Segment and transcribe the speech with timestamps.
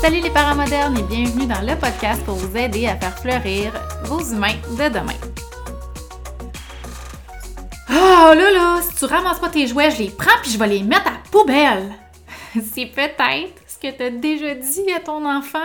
[0.00, 3.72] Salut les parents modernes et bienvenue dans le podcast pour vous aider à faire fleurir
[4.04, 5.12] vos humains de demain.
[7.90, 10.68] Oh là là, si tu ramasses pas tes jouets, je les prends puis je vais
[10.68, 11.92] les mettre à poubelle.
[12.54, 15.58] C'est peut-être que tu as déjà dit à ton enfant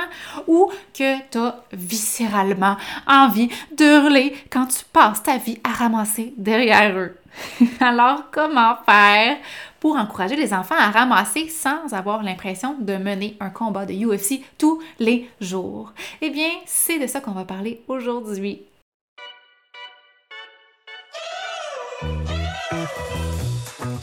[0.48, 2.78] ou que tu as viscéralement
[3.08, 7.18] envie d'hurler quand tu passes ta vie à ramasser derrière eux.
[7.80, 9.38] Alors, comment faire
[9.80, 14.42] pour encourager les enfants à ramasser sans avoir l'impression de mener un combat de UFC
[14.58, 15.94] tous les jours?
[16.22, 18.62] Eh bien, c'est de ça qu'on va parler aujourd'hui.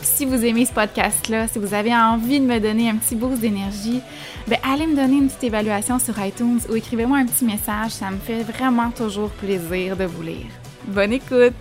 [0.00, 3.40] Si vous aimez ce podcast-là, si vous avez envie de me donner un petit boost
[3.40, 4.00] d'énergie,
[4.46, 8.10] ben allez me donner une petite évaluation sur iTunes ou écrivez-moi un petit message, ça
[8.10, 10.46] me fait vraiment toujours plaisir de vous lire.
[10.84, 11.54] Bonne écoute!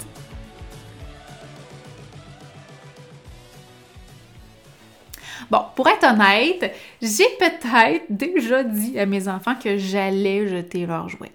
[5.49, 11.09] Bon, pour être honnête, j'ai peut-être déjà dit à mes enfants que j'allais jeter leurs
[11.09, 11.31] jouets.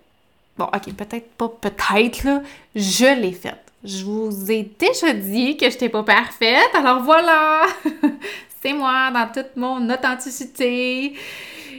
[0.59, 2.43] Bon, ok, peut-être pas peut-être, là,
[2.77, 3.72] je l'ai fait.
[3.85, 7.63] Je vous ai déjà dit que je n'étais pas parfaite, alors voilà!
[8.63, 11.15] C'est moi dans toute mon authenticité.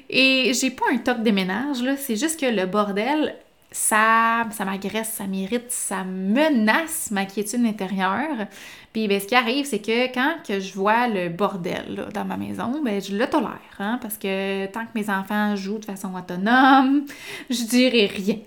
[0.10, 3.36] Et j'ai pas un top de ménage, là, c'est juste que le bordel,
[3.72, 8.48] ça, ça m'agresse, ça m'irrite, ça menace ma quiétude intérieure.
[8.92, 12.38] Puis ben, ce qui arrive, c'est que quand que je vois le bordel dans ma
[12.38, 16.14] maison, ben, je le tolère, hein, parce que tant que mes enfants jouent de façon
[16.16, 17.06] autonome,
[17.50, 18.38] je dirais rien.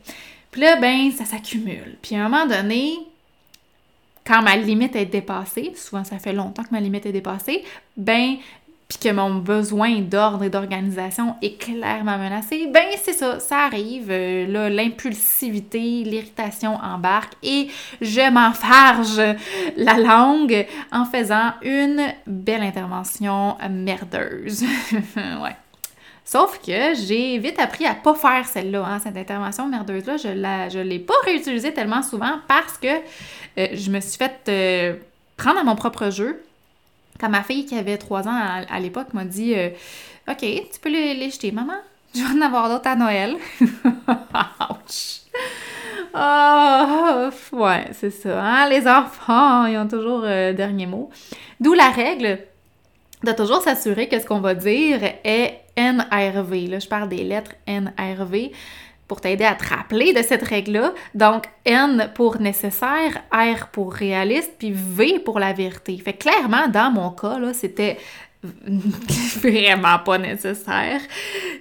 [0.53, 1.97] Puis là, ben, ça s'accumule.
[2.03, 2.93] Puis à un moment donné,
[4.27, 7.65] quand ma limite est dépassée, souvent ça fait longtemps que ma limite est dépassée,
[7.97, 8.37] ben
[8.89, 14.09] puis que mon besoin d'ordre et d'organisation est clairement menacé, ben c'est ça, ça arrive.
[14.11, 17.69] Euh, là, l'impulsivité, l'irritation embarque et
[18.01, 19.21] je m'enfarge
[19.77, 24.63] la langue en faisant une belle intervention merdeuse.
[25.17, 25.57] ouais.
[26.27, 30.17] Sauf que j'ai vite appris à pas faire celle-là, hein, cette intervention merdeuse-là.
[30.17, 34.97] Je ne l'ai pas réutilisée tellement souvent parce que euh, je me suis fait euh,
[35.37, 36.43] prendre à mon propre jeu
[37.21, 39.69] quand ma fille qui avait 3 ans à, l'époque m'a dit euh,
[40.29, 41.77] OK, tu peux les, jeter, maman?
[42.13, 43.37] Je vais en avoir d'autres à Noël.
[43.61, 45.21] Ouch!
[46.13, 48.43] Oh, ouais, c'est ça.
[48.43, 48.69] Hein?
[48.69, 51.09] Les enfants, ils ont toujours le dernier mot.
[51.61, 52.41] D'où la règle
[53.25, 56.69] de toujours s'assurer que ce qu'on va dire est NRV.
[56.69, 58.51] Là, je parle des lettres NRV
[59.09, 60.93] pour t'aider à te rappeler de cette règle-là.
[61.15, 65.97] Donc, N pour nécessaire, R pour réaliste, puis V pour la vérité.
[65.99, 67.99] Fait clairement, dans mon cas, là, c'était
[69.43, 71.01] vraiment pas nécessaire.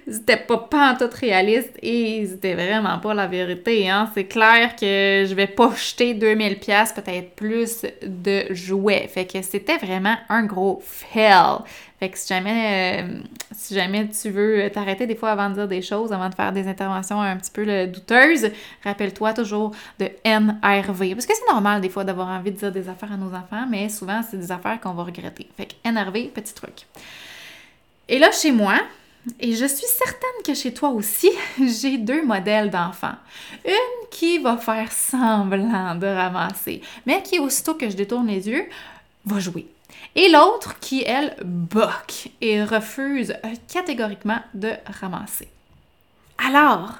[0.08, 3.88] C'était pas, tout réaliste et c'était vraiment pas la vérité.
[3.88, 4.10] Hein?
[4.14, 9.08] C'est clair que je vais pas jeter 2000 pièces peut-être plus de jouets.
[9.12, 11.58] Fait que c'était vraiment un gros fail.
[11.98, 13.20] Fait que si jamais, euh,
[13.52, 16.52] si jamais tu veux t'arrêter des fois avant de dire des choses, avant de faire
[16.52, 18.50] des interventions un petit peu douteuses,
[18.84, 21.14] rappelle-toi toujours de NRV.
[21.14, 23.66] Parce que c'est normal des fois d'avoir envie de dire des affaires à nos enfants,
[23.68, 25.48] mais souvent c'est des affaires qu'on va regretter.
[25.56, 26.86] Fait que NRV, petit truc.
[28.08, 28.78] Et là, chez moi,
[29.40, 33.16] et je suis certaine que chez toi aussi, j'ai deux modèles d'enfants.
[33.64, 38.66] Une qui va faire semblant de ramasser, mais qui, aussitôt que je détourne les yeux,
[39.24, 39.66] va jouer.
[40.14, 43.34] Et l'autre qui, elle, boque et refuse
[43.72, 45.48] catégoriquement de ramasser.
[46.38, 46.94] Alors,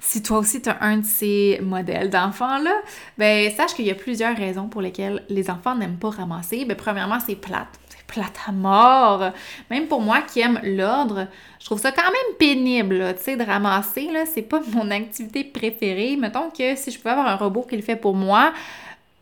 [0.00, 2.74] si toi aussi tu as un de ces modèles d'enfants-là,
[3.16, 6.64] ben sache qu'il y a plusieurs raisons pour lesquelles les enfants n'aiment pas ramasser.
[6.64, 7.68] Ben premièrement, c'est plate.
[7.88, 9.32] C'est plate à mort.
[9.70, 11.26] Même pour moi qui aime l'ordre,
[11.58, 14.08] je trouve ça quand même pénible, tu sais, de ramasser.
[14.32, 16.16] C'est pas mon activité préférée.
[16.16, 18.52] Mettons que si je pouvais avoir un robot qui le fait pour moi,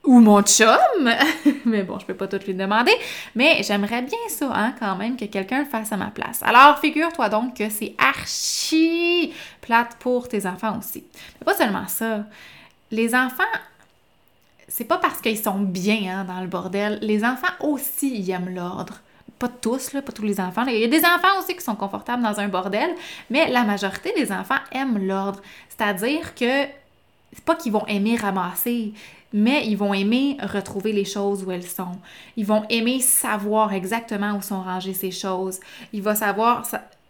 [0.07, 0.69] ou mon chum,
[1.65, 2.93] mais bon, je peux pas tout lui demander,
[3.35, 6.43] mais j'aimerais bien ça, hein, quand même, que quelqu'un fasse à ma place.
[6.43, 11.05] Alors, figure-toi donc que c'est archi plate pour tes enfants aussi.
[11.41, 12.25] Mais pas seulement ça.
[12.91, 13.43] Les enfants,
[14.69, 16.99] c'est pas parce qu'ils sont bien hein, dans le bordel.
[17.03, 19.01] Les enfants aussi, aiment l'ordre.
[19.39, 20.65] Pas tous, pas tous les enfants.
[20.67, 22.91] Il y a des enfants aussi qui sont confortables dans un bordel,
[23.29, 25.43] mais la majorité des enfants aiment l'ordre.
[25.69, 26.65] C'est-à-dire que
[27.33, 28.95] c'est pas qu'ils vont aimer ramasser,
[29.33, 31.99] mais ils vont aimer retrouver les choses où elles sont.
[32.37, 35.61] Ils vont aimer savoir exactement où sont rangées ces choses.
[35.93, 36.65] Il va savoir,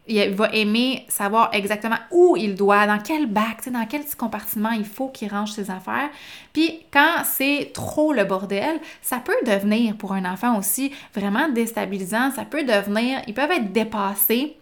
[0.07, 4.71] il va aimer savoir exactement où il doit, dans quel bac, dans quel petit compartiment
[4.71, 6.11] il faut qu'il range ses affaires.
[6.53, 12.31] Puis quand c'est trop le bordel, ça peut devenir pour un enfant aussi vraiment déstabilisant.
[12.31, 14.57] Ça peut devenir, ils peuvent être dépassés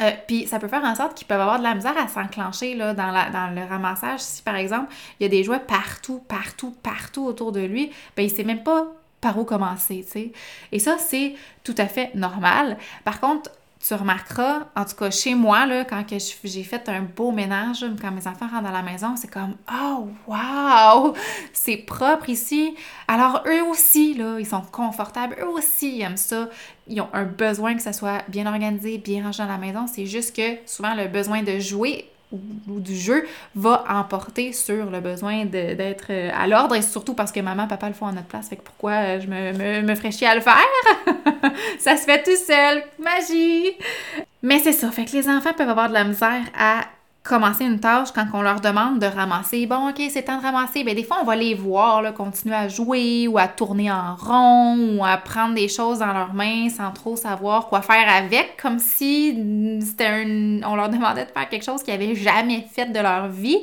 [0.00, 2.74] euh, puis ça peut faire en sorte qu'ils peuvent avoir de la misère à s'enclencher
[2.74, 4.20] là, dans, le ramassage.
[4.20, 8.22] Si par exemple, il y a des jouets partout, partout, partout autour de lui, ben
[8.22, 8.86] il sait même pas
[9.20, 10.32] par où commencer, tu sais.
[10.72, 12.76] Et ça, c'est tout à fait normal.
[13.04, 13.50] Par contre,
[13.86, 18.12] tu remarqueras, en tout cas chez moi, là, quand j'ai fait un beau ménage, quand
[18.12, 21.14] mes enfants rentrent dans la maison, c'est comme Oh wow!
[21.52, 22.76] C'est propre ici.
[23.08, 26.48] Alors eux aussi, là, ils sont confortables, eux aussi ils aiment ça.
[26.86, 29.86] Ils ont un besoin que ça soit bien organisé, bien rangé dans la maison.
[29.92, 33.24] C'est juste que souvent le besoin de jouer ou, du jeu
[33.54, 37.88] va emporter sur le besoin d'être euh, à l'ordre et surtout parce que maman, papa
[37.88, 38.48] le font à notre place.
[38.48, 40.56] Fait que pourquoi euh, je me, me, me ferais chier à le faire?
[41.78, 42.82] ça se fait tout seul.
[42.98, 43.72] Magie!
[44.42, 44.90] Mais c'est ça.
[44.90, 46.82] Fait que les enfants peuvent avoir de la misère à
[47.22, 49.66] commencer une tâche quand on leur demande de ramasser.
[49.66, 50.82] Bon, OK, c'est temps de ramasser.
[50.82, 54.98] Bien, des fois, on va les voir continuer à jouer ou à tourner en rond
[54.98, 58.78] ou à prendre des choses dans leurs mains sans trop savoir quoi faire avec, comme
[58.78, 60.62] si c'était un...
[60.64, 63.58] on leur demandait de faire quelque chose qu'ils n'avaient jamais fait de leur vie.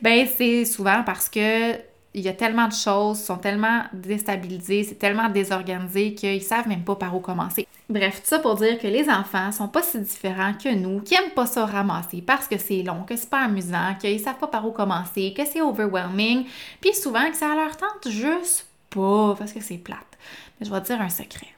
[0.00, 1.74] Ben, c'est souvent parce que
[2.16, 6.82] il y a tellement de choses, sont tellement déstabilisés, c'est tellement désorganisé qu'ils savent même
[6.82, 7.68] pas par où commencer.
[7.90, 11.14] Bref, tout ça pour dire que les enfants sont pas si différents que nous, qui
[11.14, 14.46] aiment pas ça ramasser parce que c'est long, que c'est pas amusant, qu'ils savent pas
[14.46, 16.46] par où commencer, que c'est overwhelming,
[16.80, 19.98] puis souvent que ça leur tente juste pas parce que c'est plate.
[20.58, 21.48] Mais je vais te dire un secret.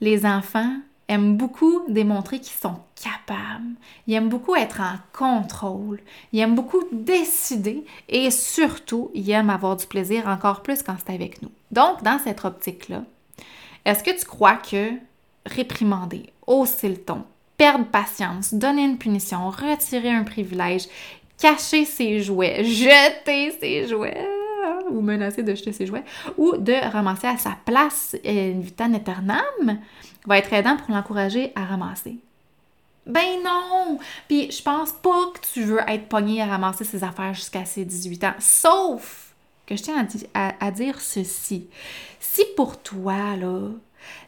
[0.00, 0.76] Les enfants
[1.08, 3.74] aiment beaucoup démontrer qu'ils sont capables.
[4.06, 6.00] Ils aiment beaucoup être en contrôle.
[6.32, 11.12] Ils aiment beaucoup décider et surtout, ils aiment avoir du plaisir encore plus quand c'est
[11.12, 11.50] avec nous.
[11.70, 13.02] Donc, dans cette optique-là,
[13.84, 14.92] est-ce que tu crois que
[15.44, 17.24] réprimander, hausser le ton,
[17.56, 20.86] perdre patience, donner une punition, retirer un privilège,
[21.38, 24.28] cacher ses jouets, jeter ses jouets,
[24.92, 26.04] ou menacer de jeter ses jouets,
[26.36, 29.78] ou de ramasser à sa place une vitam aeternam,
[30.26, 32.18] va être aidant pour l'encourager à ramasser.
[33.06, 33.98] Ben non!
[34.28, 37.84] Puis je pense pas que tu veux être pogné à ramasser ses affaires jusqu'à ses
[37.84, 38.34] 18 ans.
[38.38, 39.34] Sauf
[39.66, 41.68] que je tiens à, dire ceci.
[42.20, 43.70] Si pour toi, là,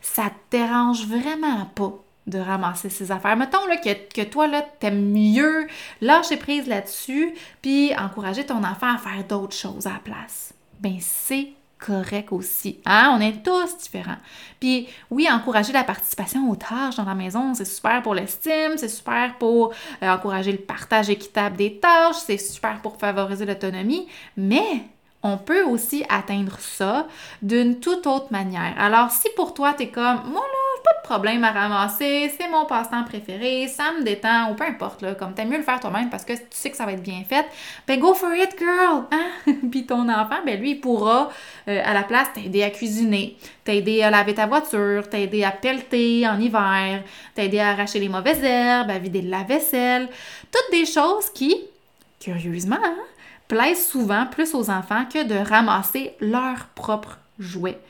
[0.01, 1.93] ça te dérange vraiment pas
[2.27, 3.37] de ramasser ses affaires.
[3.37, 5.67] Mettons là, que, que toi, là, t'aimes mieux
[6.01, 10.55] lâcher prise là-dessus, puis encourager ton enfant à faire d'autres choses à la place.
[10.81, 12.81] Ben c'est correct aussi.
[12.87, 13.15] Hein?
[13.17, 14.17] On est tous différents.
[14.59, 18.89] Puis oui, encourager la participation aux tâches dans la maison, c'est super pour l'estime, c'est
[18.89, 24.07] super pour euh, encourager le partage équitable des tâches, c'est super pour favoriser l'autonomie,
[24.37, 24.85] mais
[25.25, 27.09] on peut aussi atteindre ça
[27.43, 28.75] d'une toute autre manière.
[28.79, 32.49] Alors si pour toi, tu es comme, moi là, pas de problème à ramasser, c'est
[32.49, 35.81] mon passe-temps préféré, ça me détend, ou peu importe, là, comme t'aimes mieux le faire
[35.81, 37.47] toi-même parce que tu sais que ça va être bien fait,
[37.89, 39.05] ben go for it, girl!
[39.15, 39.55] Hein?
[39.71, 41.31] Puis ton enfant, ben lui, il pourra,
[41.69, 46.27] euh, à la place, t'aider à cuisiner, t'aider à laver ta voiture, t'aider à pelleter
[46.27, 47.03] en hiver,
[47.35, 50.09] t'aider à arracher les mauvaises herbes, à vider la vaisselle,
[50.51, 51.57] toutes des choses qui,
[52.21, 52.97] curieusement, hein,
[53.49, 57.81] plaisent souvent plus aux enfants que de ramasser leurs propres jouets.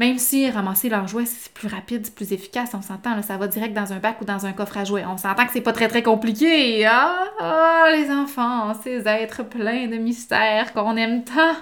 [0.00, 3.46] Même si ramasser leurs jouets, c'est plus rapide, c'est plus efficace, on s'entend, ça va
[3.46, 5.04] direct dans un bac ou dans un coffre à jouets.
[5.06, 6.84] On s'entend que c'est pas très très compliqué.
[6.84, 11.54] Ah, ah, les enfants, ces êtres pleins de mystères qu'on aime tant.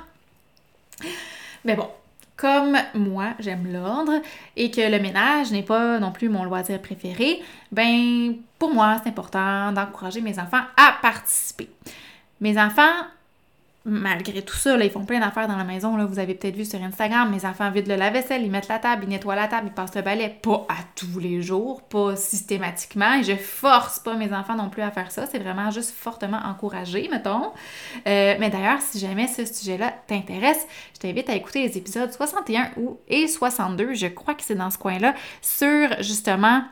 [1.67, 1.89] Mais bon,
[2.37, 4.15] comme moi, j'aime l'ordre
[4.57, 9.11] et que le ménage n'est pas non plus mon loisir préféré, ben pour moi, c'est
[9.11, 11.69] important d'encourager mes enfants à participer.
[12.43, 13.07] Mes enfants
[13.85, 15.97] malgré tout ça, ils font plein d'affaires dans la maison.
[16.07, 19.05] Vous avez peut-être vu sur Instagram, mes enfants vident le lave-vaisselle, ils mettent la table,
[19.05, 20.37] ils nettoient la table, ils passent le balai.
[20.43, 23.15] Pas à tous les jours, pas systématiquement.
[23.15, 25.27] Et je force pas mes enfants non plus à faire ça.
[25.27, 27.53] C'est vraiment juste fortement encouragé, mettons.
[28.07, 32.71] Euh, mais d'ailleurs, si jamais ce sujet-là t'intéresse, je t'invite à écouter les épisodes 61
[32.77, 36.63] ou, et 62, je crois que c'est dans ce coin-là, sur justement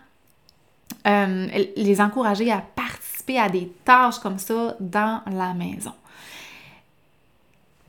[1.07, 1.47] euh,
[1.77, 2.63] les encourager à
[3.29, 5.93] à des tâches comme ça dans la maison.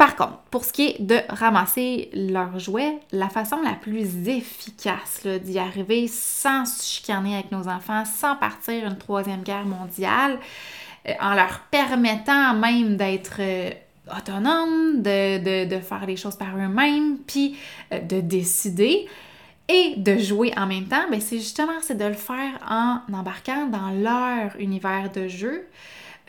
[0.02, 5.28] Par contre, pour ce qui est de ramasser leurs jouets, la façon la plus efficace
[5.28, 10.40] d'y arriver sans se chicaner avec nos enfants, sans partir une troisième guerre mondiale,
[11.08, 13.70] euh, en leur permettant même d'être euh,
[14.18, 17.56] autonomes, de, faire les choses par eux-mêmes, puis
[17.94, 19.08] euh, de décider
[19.72, 23.68] et de jouer en même temps, ben c'est justement c'est de le faire en embarquant
[23.68, 25.68] dans leur univers de jeu,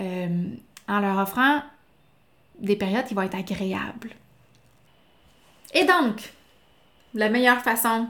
[0.00, 1.62] en leur offrant
[2.60, 4.10] des périodes qui vont être agréables.
[5.74, 6.32] Et donc,
[7.14, 8.06] la meilleure façon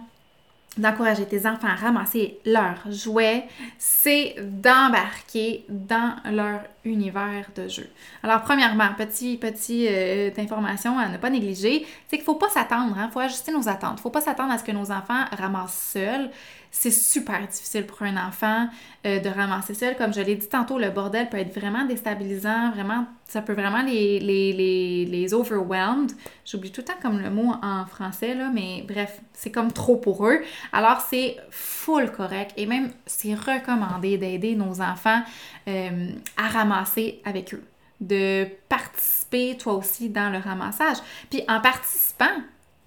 [0.78, 3.44] d'encourager tes enfants à ramasser leurs jouets,
[3.78, 7.88] c'est d'embarquer dans leur univers de jeu.
[8.22, 12.48] Alors, premièrement, petit, petit euh, information à ne pas négliger, c'est qu'il ne faut pas
[12.48, 13.94] s'attendre, il hein, faut ajuster nos attentes.
[13.94, 16.30] Il ne faut pas s'attendre à ce que nos enfants ramassent seuls
[16.74, 18.66] c'est super difficile pour un enfant
[19.06, 19.94] euh, de ramasser seul.
[19.94, 23.82] Comme je l'ai dit tantôt, le bordel peut être vraiment déstabilisant, vraiment, ça peut vraiment
[23.82, 26.12] les, les, les, les overwhelmed.
[26.46, 29.96] J'oublie tout le temps comme le mot en français, là, mais bref, c'est comme trop
[29.96, 30.40] pour eux.
[30.72, 35.22] Alors, c'est full correct et même, c'est recommandé d'aider nos enfants
[35.68, 37.62] euh, à ramasser avec eux
[38.00, 40.96] de participer toi aussi dans le ramassage.
[41.30, 42.34] Puis en participant,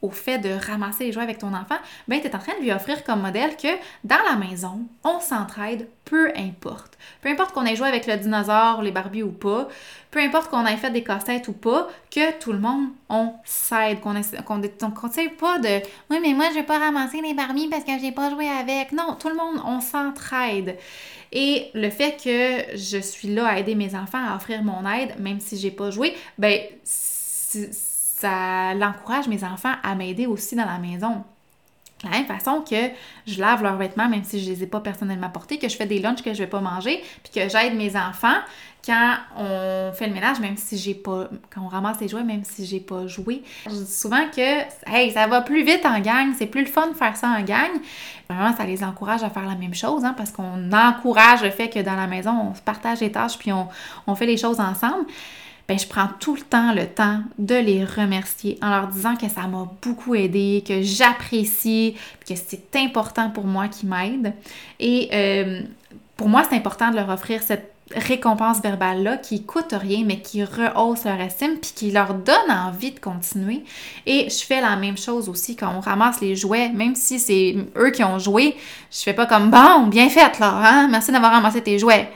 [0.05, 2.63] au fait de ramasser les jouets avec ton enfant, ben tu es en train de
[2.63, 3.67] lui offrir comme modèle que
[4.03, 6.97] dans la maison, on s'entraide, peu importe.
[7.21, 9.67] Peu importe qu'on ait joué avec le dinosaure, les Barbies ou pas,
[10.11, 13.99] peu importe qu'on ait fait des cassettes ou pas, que tout le monde, on s'aide,
[13.99, 14.21] qu'on ne
[15.27, 18.29] pas de «Oui, mais moi, je vais pas ramasser les Barbies parce que j'ai pas
[18.29, 20.77] joué avec.» Non, tout le monde, on s'entraide.
[21.31, 25.19] Et le fait que je suis là à aider mes enfants à offrir mon aide,
[25.19, 26.61] même si j'ai pas joué, ben
[28.25, 31.23] ça l'encourage mes enfants à m'aider aussi dans la maison.
[32.03, 32.75] De la même façon que
[33.25, 35.75] je lave leurs vêtements, même si je ne les ai pas personnellement portés, que je
[35.75, 38.37] fais des lunchs que je ne vais pas manger, puis que j'aide mes enfants
[38.85, 41.29] quand on fait le ménage, même si j'ai pas.
[41.49, 43.43] quand on ramasse les jouets, même si j'ai pas joué.
[43.65, 46.87] Je dis souvent que hey, ça va plus vite en gang, c'est plus le fun
[46.87, 47.71] de faire ça en gang.
[48.29, 51.69] Vraiment, ça les encourage à faire la même chose, hein, parce qu'on encourage le fait
[51.69, 53.67] que dans la maison, on se partage les tâches puis on,
[54.05, 55.05] on fait les choses ensemble
[55.67, 59.27] ben, je prends tout le temps le temps de les remercier en leur disant que
[59.27, 61.95] ça m'a beaucoup aidé, que j'apprécie,
[62.27, 64.33] que c'est important pour moi qu'ils m'aident.
[64.79, 65.61] Et euh,
[66.17, 70.43] pour moi, c'est important de leur offrir cette récompense verbale-là qui coûte rien, mais qui
[70.43, 73.63] rehausse leur estime, puis qui leur donne envie de continuer.
[74.05, 77.55] Et je fais la même chose aussi quand on ramasse les jouets, même si c'est
[77.75, 78.55] eux qui ont joué,
[78.91, 80.87] je fais pas comme bon, bien fait là, hein?
[80.89, 82.11] merci d'avoir ramassé tes jouets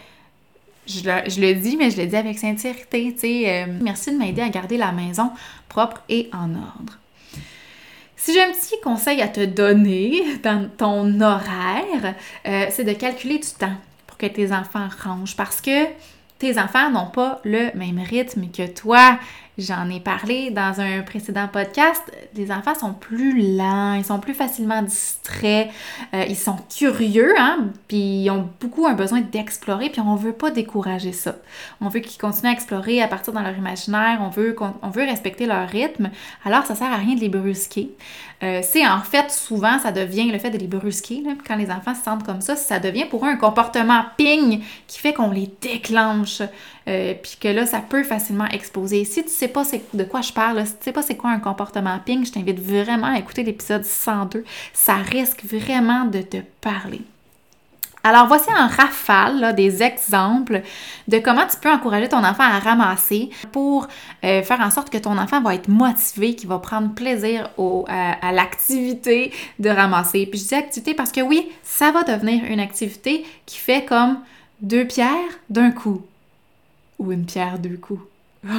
[0.90, 3.14] je le, dis, mais je le dis avec sincérité.
[3.48, 5.32] Euh, merci de m'aider à garder la maison
[5.68, 6.98] propre et en ordre.
[8.16, 12.16] Si j'ai un petit conseil à te donner dans ton horaire,
[12.48, 13.76] euh, c'est de calculer du temps
[14.08, 15.86] pour que tes enfants rangent parce que
[16.40, 19.20] tes enfants n'ont pas le même rythme que toi.
[19.60, 22.02] J'en ai parlé dans un précédent podcast.
[22.34, 25.70] Les enfants sont plus lents, ils sont plus facilement distraits,
[26.14, 30.32] euh, ils sont curieux, hein, puis ils ont beaucoup un besoin d'explorer, puis on veut
[30.32, 31.36] pas décourager ça.
[31.82, 35.04] On veut qu'ils continuent à explorer à partir dans leur imaginaire, on veut, on veut
[35.04, 36.10] respecter leur rythme,
[36.46, 37.90] alors ça sert à rien de les brusquer.
[38.42, 41.96] Euh, c'est en fait souvent, ça devient le fait de les brusquer, quand les enfants
[41.96, 45.52] se sentent comme ça, ça devient pour eux un comportement ping qui fait qu'on les
[45.60, 46.42] déclenche,
[46.90, 49.06] euh, puis que là, ça peut facilement exploser.
[49.06, 51.40] Si tu sais pas de quoi je parle, si tu sais pas c'est quoi un
[51.40, 54.44] comportement ping, je t'invite vraiment à écouter l'épisode 102.
[54.74, 57.02] Ça risque vraiment de te parler.
[58.04, 60.62] Alors voici en rafale des exemples
[61.10, 63.88] de comment tu peux encourager ton enfant à ramasser pour
[64.24, 67.50] euh, faire en sorte que ton enfant va être motivé, qu'il va prendre plaisir
[67.88, 70.26] à, l'activité de ramasser.
[70.26, 74.20] Puis je dis activité parce que oui, ça va devenir une activité qui fait comme
[74.62, 76.02] deux pierres d'un coup
[77.00, 78.02] ou une pierre deux coups.
[78.46, 78.52] oh,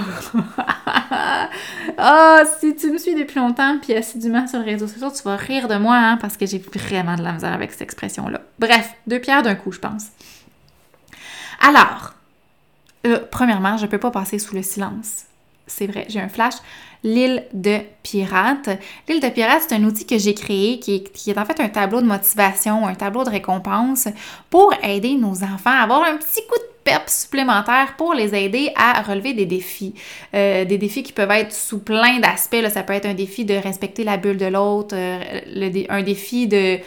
[2.59, 5.69] si tu me suis depuis longtemps puis assidûment sur les réseaux sociaux, tu vas rire
[5.69, 8.41] de moi hein, parce que j'ai vraiment de la misère avec cette expression-là.
[8.59, 10.09] Bref, deux pierres d'un coup, je pense.
[11.61, 12.15] Alors,
[13.07, 15.25] euh, premièrement, je ne peux pas passer sous le silence.
[15.67, 16.57] C'est vrai, j'ai un flash
[17.03, 18.69] l'île de pirates.
[19.09, 22.01] L'île de pirates, c'est un outil que j'ai créé qui est, en fait un tableau
[22.01, 24.09] de motivation, un tableau de récompense
[24.49, 28.73] pour aider nos enfants à avoir un petit coup de peps supplémentaire pour les aider
[28.77, 29.95] à relever des défis.
[30.35, 32.57] Euh, des défis qui peuvent être sous plein d'aspects.
[32.73, 36.81] Ça peut être un défi de respecter la bulle de l'autre, euh, un défi de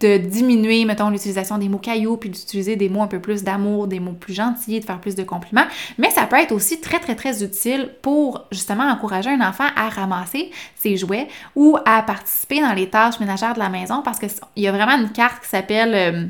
[0.00, 4.00] diminuer, mettons, l'utilisation des mots cailloux, puis d'utiliser des mots un peu plus d'amour, des
[4.00, 5.66] mots plus gentils, de faire plus de compliments.
[5.98, 9.88] Mais ça peut être aussi très, très, très utile pour justement encourager un enfant à
[9.88, 14.30] ramasser ses jouets ou à participer dans les tâches ménagères de la maison parce qu'il
[14.56, 16.26] y a vraiment une carte qui s'appelle, euh,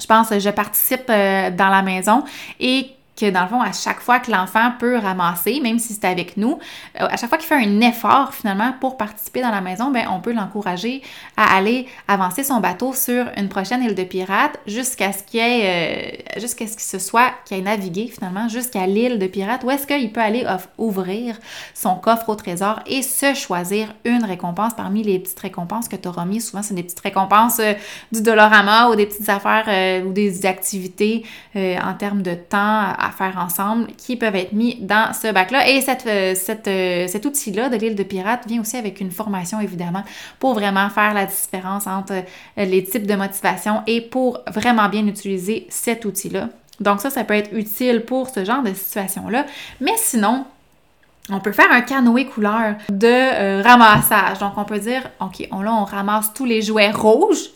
[0.00, 2.24] je pense, je participe euh, dans la maison
[2.60, 6.06] et que dans le fond, à chaque fois que l'enfant peut ramasser, même si c'est
[6.06, 6.58] avec nous,
[7.00, 10.06] euh, à chaque fois qu'il fait un effort finalement pour participer dans la maison, ben
[10.10, 11.02] on peut l'encourager
[11.36, 16.22] à aller avancer son bateau sur une prochaine île de pirates jusqu'à ce qu'il ait,
[16.36, 19.70] euh, jusqu'à ce qu'il se soit, qu'il ait navigué finalement jusqu'à l'île de pirates, où
[19.70, 20.46] est-ce qu'il peut aller
[20.78, 21.36] ouvrir
[21.74, 26.08] son coffre au trésor et se choisir une récompense parmi les petites récompenses que tu
[26.08, 26.40] auras mis.
[26.40, 27.74] Souvent, c'est des petites récompenses euh,
[28.10, 33.38] du Dolorama ou des petites affaires ou des activités en termes de temps à faire
[33.38, 35.68] ensemble qui peuvent être mis dans ce bac-là.
[35.68, 36.34] Et euh,
[36.66, 40.04] euh, cet outil-là de l'île de pirates vient aussi avec une formation, évidemment,
[40.38, 45.06] pour vraiment faire la différence entre euh, les types de motivation et pour vraiment bien
[45.06, 46.48] utiliser cet outil-là.
[46.80, 49.46] Donc ça, ça peut être utile pour ce genre de situation-là.
[49.80, 50.44] Mais sinon,
[51.30, 54.38] on peut faire un canoë couleur de ramassage.
[54.40, 57.50] Donc, on peut dire, OK, on, là, on ramasse tous les jouets rouges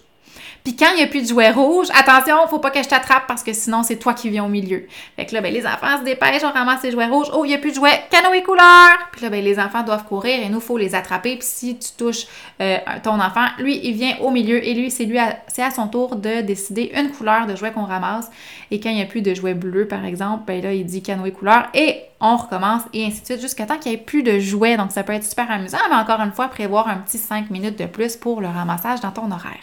[0.66, 3.28] puis quand il n'y a plus de jouets rouges, attention, faut pas que je t'attrape
[3.28, 4.84] parce que sinon c'est toi qui viens au milieu.
[5.14, 7.28] Fait que là, ben, les enfants se dépêchent, on ramasse les jouets rouges.
[7.32, 8.98] Oh, il n'y a plus de jouets, canoë couleur!
[9.12, 11.36] Puis là, ben, les enfants doivent courir et nous, faut les attraper.
[11.36, 12.26] Puis si tu touches
[12.60, 15.86] euh, ton enfant, lui, il vient au milieu et lui, c'est lui, c'est à son
[15.86, 18.28] tour de décider une couleur de jouet qu'on ramasse.
[18.72, 21.00] Et quand il n'y a plus de jouets bleus, par exemple, ben là, il dit
[21.00, 24.24] canoë couleur et on recommence et ainsi de suite jusqu'à temps qu'il n'y ait plus
[24.24, 24.76] de jouets.
[24.76, 27.78] Donc, ça peut être super amusant, mais encore une fois, prévoir un petit 5 minutes
[27.78, 29.60] de plus pour le ramassage dans ton horaire.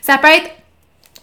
[0.00, 0.50] Ça peut être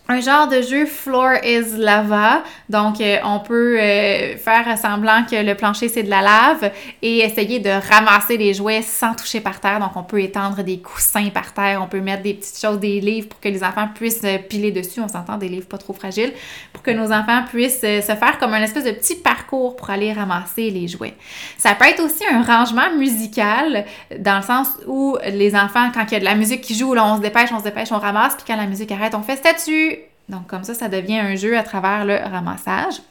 [0.10, 2.44] un genre de jeu floor is lava.
[2.70, 6.72] Donc, euh, on peut euh, faire semblant que le plancher c'est de la lave
[7.02, 9.80] et essayer de ramasser les jouets sans toucher par terre.
[9.80, 13.02] Donc, on peut étendre des coussins par terre, on peut mettre des petites choses, des
[13.02, 15.02] livres pour que les enfants puissent euh, piler dessus.
[15.02, 16.34] On s'entend des livres pas trop fragiles
[16.72, 20.14] pour que nos enfants puissent se faire comme un espèce de petit parcours pour aller
[20.14, 21.16] ramasser les jouets.
[21.58, 23.86] Ça peut être aussi un rangement musical
[24.18, 26.94] dans le sens où les enfants, quand il y a de la musique qui joue,
[26.94, 29.22] là, on se dépêche, on se dépêche, on ramasse, puis quand la musique arrête, on
[29.22, 29.97] fait statut
[30.30, 33.02] donc comme ça, ça devient un jeu à travers le ramassage.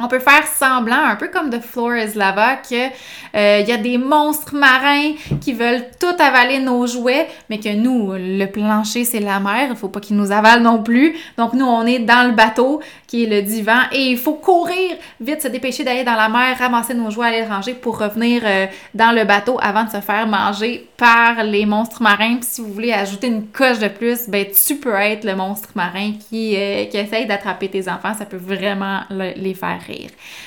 [0.00, 2.88] On peut faire semblant, un peu comme de Floor is Lava, qu'il
[3.34, 8.12] euh, y a des monstres marins qui veulent tout avaler nos jouets, mais que nous,
[8.12, 11.16] le plancher, c'est la mer, il faut pas qu'ils nous avalent non plus.
[11.36, 14.96] Donc nous, on est dans le bateau, qui est le divan, et il faut courir
[15.20, 18.66] vite, se dépêcher d'aller dans la mer, ramasser nos jouets, aller ranger pour revenir euh,
[18.94, 22.36] dans le bateau avant de se faire manger par les monstres marins.
[22.36, 25.70] Puis si vous voulez ajouter une coche de plus, ben tu peux être le monstre
[25.74, 28.14] marin qui, euh, qui essaye d'attraper tes enfants.
[28.16, 29.80] Ça peut vraiment les faire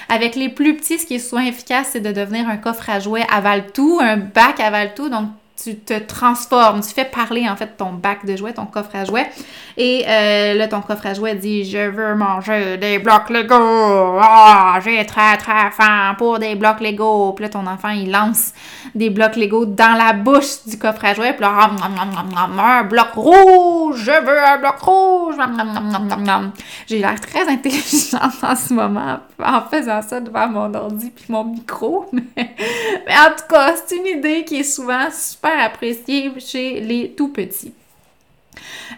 [0.10, 3.00] avec les plus petits, ce qui est souvent efficace, c'est de devenir un coffre à
[3.00, 5.10] jouets avale tout, un bac avale tout.
[5.10, 5.30] Donc,
[5.64, 9.06] tu te transformes, tu fais parler en fait ton bac de jouets, ton coffre à
[9.06, 9.30] jouets.
[9.78, 13.56] Et euh, là, ton coffre à jouets dit Je veux manger des blocs Lego.
[13.56, 17.34] Ah, j'ai très très faim pour des blocs Lego.
[17.34, 18.54] Puis là, ton enfant, il lance
[18.96, 21.34] des blocs Lego dans la bouche du coffre à jouets.
[21.34, 21.72] Puis là,
[22.58, 25.36] un bloc rouge, je veux un bloc rouge.
[26.88, 31.44] J'ai l'air très intelligente en ce moment en faisant ça devant mon ordi puis mon
[31.44, 32.06] micro.
[32.14, 32.56] Mais
[33.08, 37.74] en tout cas, c'est une idée qui est souvent super appréciée chez les tout petits.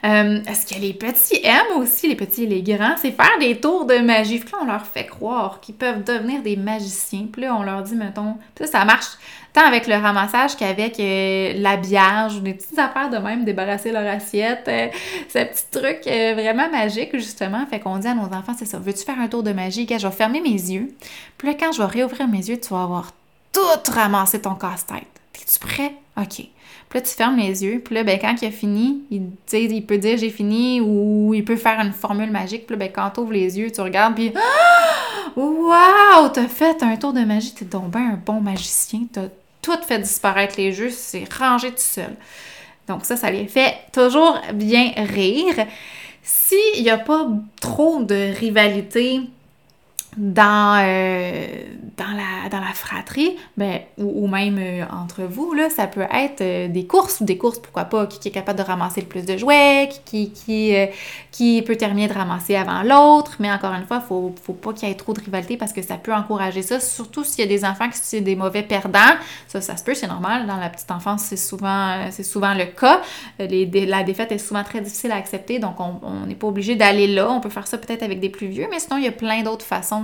[0.04, 3.60] Euh, ce que les petits aiment aussi, les petits et les grands, c'est faire des
[3.60, 4.40] tours de magie.
[4.40, 7.28] Puis là, on leur fait croire qu'ils peuvent devenir des magiciens.
[7.32, 8.36] Puis là, on leur dit, mettons,
[8.66, 9.18] ça, marche
[9.54, 14.06] tant avec le ramassage qu'avec euh, l'habillage ou des petites affaires de même, débarrasser leur
[14.08, 14.66] assiette.
[14.68, 14.88] Euh,
[15.30, 17.66] ce petit truc vraiment magique, justement.
[17.68, 19.88] Fait qu'on dit à nos enfants, c'est ça, veux-tu faire un tour de magie?
[19.90, 20.94] je vais fermer mes yeux.
[21.38, 23.12] Puis là, quand je vais réouvrir mes yeux, tu vas avoir
[23.54, 25.23] tout ramassé ton casse-tête.
[25.36, 25.94] Es-tu prêt?
[26.18, 26.48] OK.
[26.94, 27.82] Puis là, tu fermes les yeux.
[27.84, 31.44] Puis là, ben, quand il a fini, il, il peut dire j'ai fini ou il
[31.44, 32.68] peut faire une formule magique.
[32.68, 34.32] Puis là, ben, quand tu ouvres les yeux, tu regardes, puis
[35.36, 36.30] Waouh!
[36.30, 37.54] T'as fait un tour de magie.
[37.54, 39.02] T'es donc un bon magicien.
[39.12, 39.30] T'as
[39.62, 40.90] tout fait disparaître les jeux.
[40.92, 42.16] C'est rangé tout seul.
[42.88, 45.66] Donc, ça, ça les fait toujours bien rire.
[46.22, 47.28] S'il n'y a pas
[47.60, 49.22] trop de rivalité
[50.18, 51.46] dans, euh,
[51.98, 56.42] dans la dans la fratrie, ben, ou, même euh, entre vous, là, ça peut être
[56.42, 59.26] euh, des courses ou des courses, pourquoi pas, qui, est capable de ramasser le plus
[59.26, 60.74] de jouets, qui, qui,
[61.32, 63.38] qui peut terminer de ramasser avant l'autre.
[63.40, 65.74] Mais encore une fois, il faut, faut pas qu'il y ait trop de rivalité parce
[65.74, 68.64] que ça peut encourager ça, surtout s'il y a des enfants qui sont des mauvais
[68.64, 69.00] perdants.
[69.48, 70.46] Ça, ça se peut, c'est normal.
[70.46, 73.02] Dans la petite enfance, c'est souvent, c'est souvent le cas.
[73.40, 77.08] Les, la défaite est souvent très difficile à accepter, donc on n'est pas obligé d'aller
[77.08, 77.32] là.
[77.32, 79.42] On peut faire ça peut-être avec des plus vieux, mais sinon, il y a plein
[79.44, 80.03] d'autres façons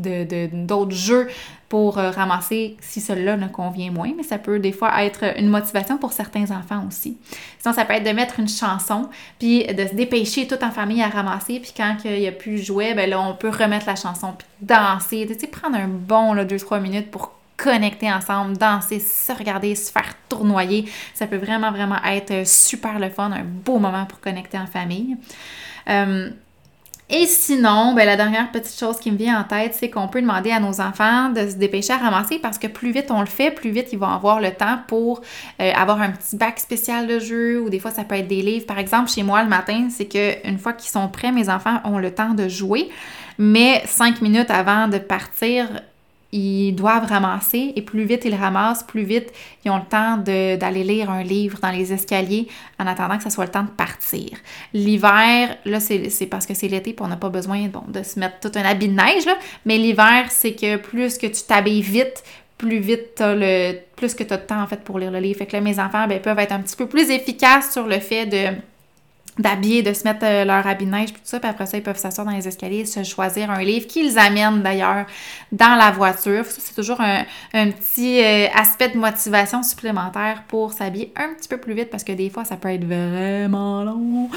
[0.00, 1.28] d'autres jeux
[1.68, 5.48] pour euh, ramasser si celui-là ne convient moins, mais ça peut des fois être une
[5.48, 7.16] motivation pour certains enfants aussi.
[7.60, 9.08] Sinon, ça peut être de mettre une chanson,
[9.38, 12.56] puis de se dépêcher tout en famille à ramasser, puis quand il n'y a plus
[12.56, 15.86] de jouets, ben là, on peut remettre la chanson, puis danser, tu sais, prendre un
[15.86, 20.86] bon 2-3 minutes pour connecter ensemble, danser, se regarder, se faire tournoyer.
[21.14, 25.16] Ça peut vraiment, vraiment être super le fun, un beau moment pour connecter en famille.
[25.88, 26.30] Euh,
[27.10, 30.20] et sinon, ben, la dernière petite chose qui me vient en tête, c'est qu'on peut
[30.20, 33.26] demander à nos enfants de se dépêcher à ramasser parce que plus vite on le
[33.26, 35.20] fait, plus vite ils vont avoir le temps pour
[35.60, 38.42] euh, avoir un petit bac spécial de jeu ou des fois ça peut être des
[38.42, 38.66] livres.
[38.66, 41.80] Par exemple, chez moi le matin, c'est que une fois qu'ils sont prêts, mes enfants
[41.84, 42.88] ont le temps de jouer.
[43.38, 45.66] Mais cinq minutes avant de partir,
[46.32, 49.32] ils doivent ramasser et plus vite ils ramassent, plus vite
[49.64, 53.30] ils ont le temps d'aller lire un livre dans les escaliers en attendant que ce
[53.30, 54.30] soit le temps de partir.
[54.72, 58.18] L'hiver, là, c'est parce que c'est l'été et on n'a pas besoin bon, de se
[58.18, 61.82] mettre tout un habit de neige, là, mais l'hiver, c'est que plus que tu t'habilles
[61.82, 62.22] vite,
[62.58, 65.18] plus vite as le plus que tu as de temps en fait pour lire le
[65.18, 65.38] livre.
[65.38, 67.98] Fait que là, mes enfants ben, peuvent être un petit peu plus efficaces sur le
[68.00, 68.56] fait de
[69.38, 71.82] d'habiller, de se mettre euh, leur habit de neige, tout ça, puis après ça, ils
[71.82, 75.06] peuvent s'asseoir dans les escaliers, se choisir un livre qu'ils amènent d'ailleurs
[75.52, 76.44] dans la voiture.
[76.44, 81.58] Ça, c'est toujours un, petit euh, aspect de motivation supplémentaire pour s'habiller un petit peu
[81.58, 84.28] plus vite parce que des fois, ça peut être vraiment long.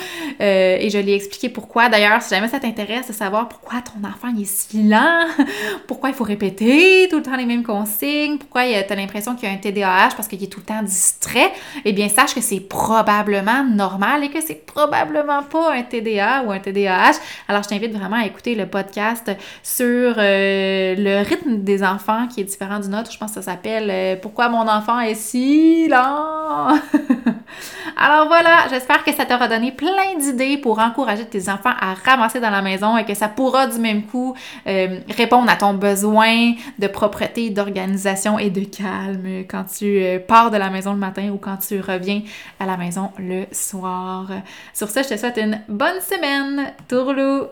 [0.41, 1.89] Euh, et je l'ai expliqué pourquoi.
[1.89, 5.27] D'ailleurs, si jamais ça t'intéresse de savoir pourquoi ton enfant est si lent,
[5.87, 9.49] pourquoi il faut répéter tout le temps les mêmes consignes, pourquoi tu as l'impression qu'il
[9.49, 11.51] y a un TDAH parce qu'il est tout le temps distrait,
[11.83, 16.43] eh bien, sache que c'est probablement normal et que c'est probablement probablement pas un TDA
[16.43, 17.13] ou un TDAH.
[17.47, 22.41] Alors, je t'invite vraiment à écouter le podcast sur euh, le rythme des enfants qui
[22.41, 23.11] est différent du nôtre.
[23.11, 26.77] Je pense que ça s'appelle euh, Pourquoi mon enfant est si lent?
[27.95, 32.39] Alors voilà, j'espère que ça t'aura donné plein d'idées pour encourager tes enfants à ramasser
[32.39, 34.33] dans la maison et que ça pourra du même coup
[34.67, 40.57] euh, répondre à ton besoin de propreté, d'organisation et de calme quand tu pars de
[40.57, 42.21] la maison le matin ou quand tu reviens
[42.59, 44.27] à la maison le soir.
[44.73, 46.73] Sur ce, je te souhaite une bonne semaine.
[46.87, 47.47] Tourlou!